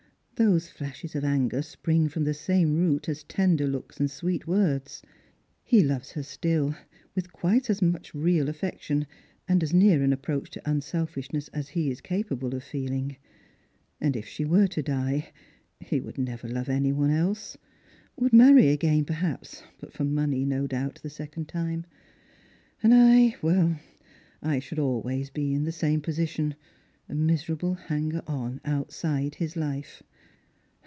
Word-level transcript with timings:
"Those 0.51 0.69
flashes 0.71 1.13
of 1.15 1.23
anger 1.23 1.61
spring 1.61 2.09
from 2.09 2.23
the 2.23 2.33
same 2.33 2.73
root 2.75 3.07
as 3.07 3.23
tender 3.23 3.67
looks 3.67 3.99
and 3.99 4.09
Bweet 4.09 4.47
words: 4.47 5.03
he 5.63 5.83
loves 5.83 6.13
her 6.13 6.23
still, 6.23 6.75
with 7.13 7.31
quite 7.31 7.69
as 7.69 7.79
much 7.79 8.15
real 8.15 8.49
affec 8.49 8.81
tion, 8.81 9.05
and 9.47 9.61
as 9.61 9.71
near 9.71 10.01
an 10.01 10.11
approach 10.11 10.49
to 10.49 10.67
unselfishness 10.67 11.47
as 11.49 11.69
he 11.69 11.91
is 11.91 12.01
capable 12.01 12.55
of 12.55 12.63
feeling. 12.63 13.17
And 13.99 14.15
if 14.15 14.27
she 14.27 14.43
were 14.43 14.65
to 14.69 14.81
die— 14.81 15.31
he 15.79 15.99
would 16.01 16.17
never 16.17 16.47
love 16.47 16.69
any 16.69 16.91
one 16.91 17.11
else; 17.11 17.55
woiild 18.19 18.33
marry 18.33 18.69
again 18.69 19.05
perhaps, 19.05 19.61
but 19.79 19.93
for 19.93 20.05
money, 20.05 20.43
no 20.43 20.65
doubt, 20.65 21.01
the 21.03 21.11
second 21.11 21.49
time. 21.49 21.85
And 22.81 22.95
I— 22.95 23.35
well, 23.43 23.77
I 24.41 24.57
should 24.57 24.77
be 24.77 24.81
always 24.81 25.29
in 25.35 25.65
the 25.65 25.71
same 25.71 26.01
position, 26.01 26.55
a 27.07 27.13
miserable 27.13 27.75
hanger 27.75 28.23
on, 28.25 28.59
outside 28.65 29.35
his 29.35 29.55
life. 29.55 30.01